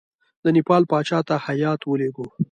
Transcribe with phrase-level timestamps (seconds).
[0.43, 2.25] د نیپال پاچا ته هیات ولېږو.